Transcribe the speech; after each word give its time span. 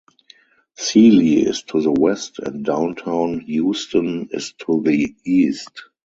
Sealy 0.75 1.43
is 1.43 1.61
to 1.61 1.79
the 1.79 1.91
west, 1.91 2.39
and 2.39 2.65
downtown 2.65 3.39
Houston 3.41 4.29
is 4.31 4.53
to 4.65 4.81
the 4.83 5.15
east. 5.23 5.83